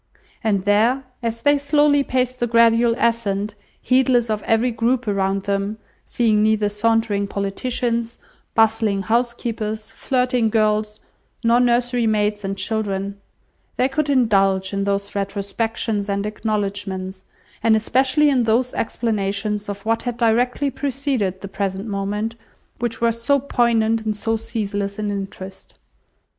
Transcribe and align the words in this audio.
And 0.43 0.65
there, 0.65 1.03
as 1.21 1.43
they 1.43 1.59
slowly 1.59 2.01
paced 2.01 2.39
the 2.39 2.47
gradual 2.47 2.95
ascent, 2.97 3.53
heedless 3.79 4.31
of 4.31 4.41
every 4.47 4.71
group 4.71 5.07
around 5.07 5.43
them, 5.43 5.77
seeing 6.05 6.41
neither 6.41 6.69
sauntering 6.69 7.27
politicians, 7.27 8.17
bustling 8.55 9.03
housekeepers, 9.03 9.91
flirting 9.91 10.49
girls, 10.49 11.01
nor 11.43 11.59
nursery 11.59 12.07
maids 12.07 12.43
and 12.43 12.57
children, 12.57 13.21
they 13.75 13.87
could 13.87 14.09
indulge 14.09 14.73
in 14.73 14.85
those 14.85 15.13
retrospections 15.13 16.09
and 16.09 16.25
acknowledgements, 16.25 17.25
and 17.61 17.75
especially 17.75 18.27
in 18.29 18.45
those 18.45 18.73
explanations 18.73 19.69
of 19.69 19.85
what 19.85 20.01
had 20.01 20.17
directly 20.17 20.71
preceded 20.71 21.41
the 21.41 21.47
present 21.47 21.85
moment, 21.87 22.33
which 22.79 23.01
were 23.01 23.11
so 23.11 23.39
poignant 23.39 24.03
and 24.03 24.15
so 24.17 24.35
ceaseless 24.35 24.97
in 24.97 25.11
interest. 25.11 25.77